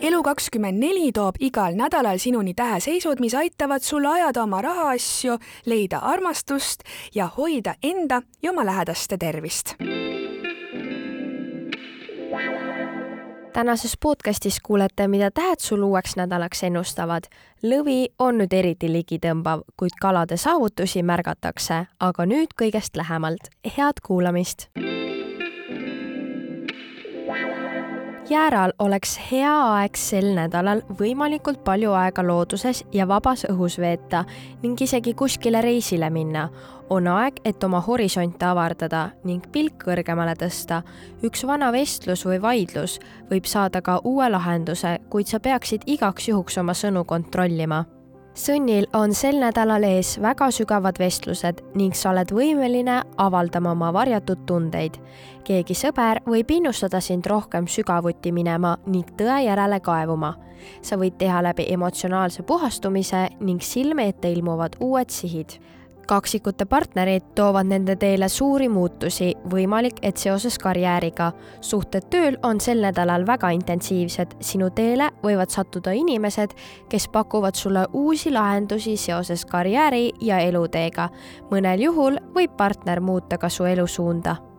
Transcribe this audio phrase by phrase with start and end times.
[0.00, 6.80] elu24 toob igal nädalal sinuni täheseisud, mis aitavad sul ajada oma rahaasju, leida armastust
[7.14, 9.74] ja hoida enda ja oma lähedaste tervist.
[13.52, 17.24] tänases podcastis kuulete, mida tähed sul uueks nädalaks ennustavad.
[17.62, 23.50] lõvi on nüüd eriti ligitõmbav, kuid kalade saavutusi märgatakse, aga nüüd kõigest lähemalt.
[23.76, 24.70] head kuulamist
[28.30, 34.20] Jääral oleks hea aeg sel nädalal võimalikult palju aega looduses ja vabas õhus veeta
[34.62, 36.48] ning isegi kuskile reisile minna.
[36.90, 40.82] on aeg, et oma horisonte avardada ning pilk kõrgemale tõsta.
[41.22, 46.58] üks vana vestlus või vaidlus võib saada ka uue lahenduse, kuid sa peaksid igaks juhuks
[46.58, 47.84] oma sõnu kontrollima
[48.30, 54.44] Sõnnil on sel nädalal ees väga sügavad vestlused ning sa oled võimeline avaldama oma varjatud
[54.46, 55.00] tundeid.
[55.44, 60.36] keegi sõber võib innustada sind rohkem sügavuti minema ning tõe järele kaevuma.
[60.82, 65.58] sa võid teha läbi emotsionaalse puhastumise ning silme ette ilmuvad uued sihid
[66.10, 71.32] kaksikute partnerid toovad nende teele suuri muutusi, võimalik, et seoses karjääriga.
[71.60, 76.54] suhted tööl on sel nädalal väga intensiivsed, sinu teele võivad sattuda inimesed,
[76.88, 81.08] kes pakuvad sulle uusi lahendusi seoses karjääri ja eluteega.
[81.50, 84.49] mõnel juhul võib partner muuta ka su elusuunda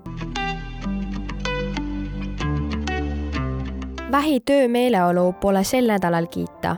[4.12, 6.76] vähi töömeeleolu pole sel nädalal kiita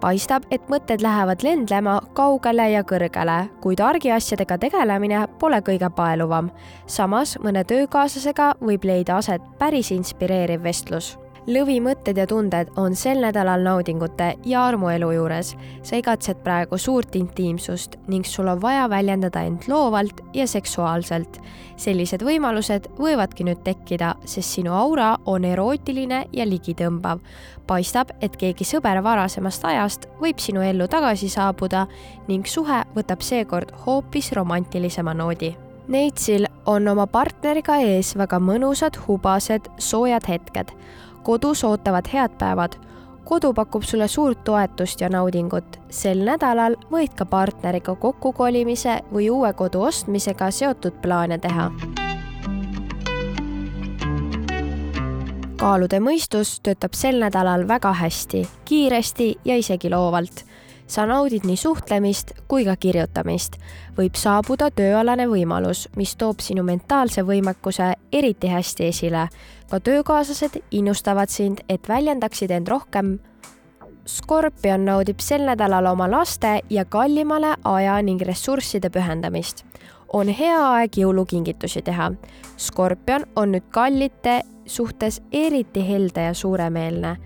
[0.00, 6.50] paistab, et mõtted lähevad lendlema kaugele ja kõrgele, kuid argiasjadega tegelemine pole kõige paeluvam.
[6.86, 13.20] samas mõne töökaaslasega võib leida aset päris inspireeriv vestlus lõvi mõtted ja tunded on sel
[13.20, 15.54] nädalal naudingute ja armuelu juures.
[15.82, 21.40] sa igatsed praegu suurt intiimsust ning sul on vaja väljendada end loovalt ja seksuaalselt.
[21.76, 27.20] sellised võimalused võivadki nüüd tekkida, sest sinu aura on erootiline ja ligitõmbav.
[27.66, 31.86] paistab, et keegi sõber varasemast ajast võib sinu ellu tagasi saabuda
[32.28, 35.56] ning suhe võtab seekord hoopis romantilisema noodi
[35.88, 40.72] Neitsil on oma partneriga ees väga mõnusad, hubased, soojad hetked
[41.24, 42.72] kodus ootavad head päevad.
[43.24, 45.80] kodu pakub sulle suurt toetust ja naudingut.
[45.90, 51.70] sel nädalal võid ka partneriga kokkukolimise või uue kodu ostmisega seotud plaane teha.
[55.56, 60.44] kaalude mõistus töötab sel nädalal väga hästi, kiiresti ja isegi loovalt
[60.86, 63.56] sa naudid nii suhtlemist kui ka kirjutamist.
[63.96, 69.28] võib saabuda tööalane võimalus, mis toob sinu mentaalse võimekuse eriti hästi esile.
[69.70, 73.18] ka töökaaslased innustavad sind, et väljendaksid end rohkem.
[74.06, 79.64] Skorpion naudib sel nädalal oma laste ja kallimale aja ning ressursside pühendamist.
[80.12, 82.12] on hea aeg jõulukingitusi teha.
[82.56, 87.16] Skorpion on nüüd kallite suhtes eriti helde ja suuremeelne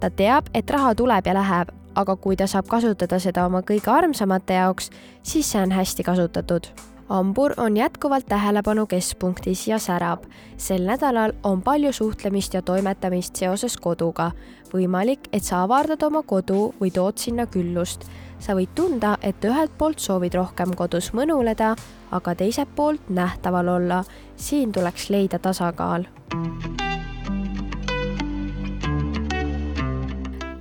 [0.00, 3.90] ta teab, et raha tuleb ja läheb, aga kui ta saab kasutada seda oma kõige
[3.90, 4.92] armsamate jaoks,
[5.26, 6.70] siis see on hästi kasutatud.
[7.08, 10.24] hambur on jätkuvalt tähelepanu keskpunktis ja särab.
[10.56, 14.30] sel nädalal on palju suhtlemist ja toimetamist seoses koduga.
[14.72, 18.04] võimalik, et sa avardad oma kodu või tood sinna küllust.
[18.38, 21.76] sa võid tunda, et ühelt poolt soovid rohkem kodus mõnuleda,
[22.10, 24.04] aga teiselt poolt nähtaval olla.
[24.36, 26.04] siin tuleks leida tasakaal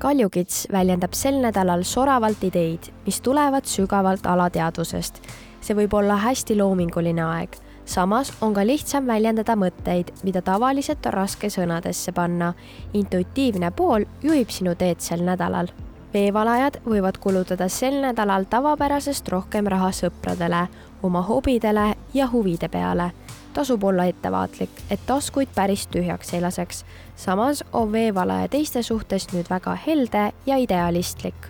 [0.08, 5.20] kaljukits väljendab sel nädalal soravalt ideid, mis tulevad sügavalt alateadvusest.
[5.62, 7.58] see võib olla hästi loominguline aeg.
[7.86, 12.54] samas on ka lihtsam väljendada mõtteid, mida tavaliselt on raske sõnadesse panna.
[12.94, 15.68] intuitiivne pool juhib sinu teed sel nädalal.
[16.14, 20.68] veevalajad võivad kulutada sel nädalal tavapärasest rohkem raha sõpradele,
[21.04, 23.12] oma hobidele ja huvide peale
[23.58, 26.86] tasub olla ettevaatlik, et taskuid päris tühjaks ei laseks.
[27.16, 31.48] samas on veevalaja teiste suhtes nüüd väga helde ja idealistlik.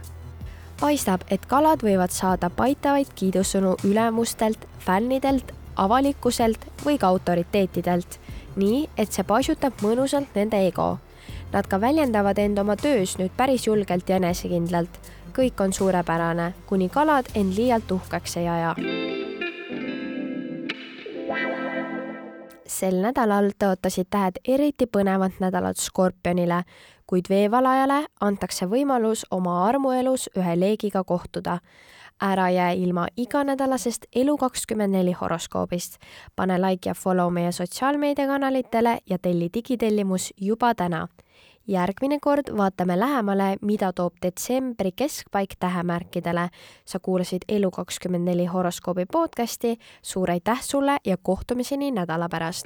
[0.79, 8.19] paistab, et kalad võivad saada paitavaid kiidusõnu ülemustelt, fännidelt, avalikkuselt või ka autoriteetidelt,
[8.55, 10.97] nii et see paisutab mõnusalt nende ego.
[11.51, 14.99] Nad ka väljendavad end oma töös nüüd päris julgelt ja enesekindlalt.
[15.37, 18.75] kõik on suurepärane, kuni kalad end liialt uhkeks ei aja
[22.67, 26.61] sel nädalal tõotasid tähed eriti põnevat nädalat Skorpionile,
[27.07, 31.59] kuid veevalajale antakse võimalus oma armuelus ühe leegiga kohtuda.
[32.21, 35.97] ära jää ilma iganädalasest Elu24 horoskoobist.
[36.35, 41.07] pane like ja follow meie sotsiaalmeediakanalitele ja telli digitellimus juba täna
[41.67, 46.49] järgmine kord vaatame lähemale, mida toob detsembri keskpaik tähemärkidele.
[46.85, 52.65] sa kuulasid Elu24 horoskoobi podcasti, suur aitäh sulle ja kohtumiseni nädala pärast.